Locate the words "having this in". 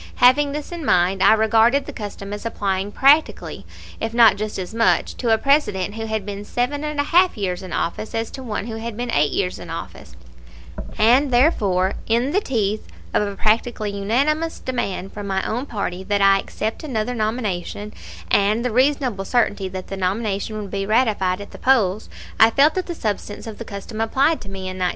0.15-0.83